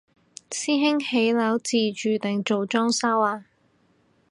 [0.49, 3.45] 師兄起樓自住定做裝修啊？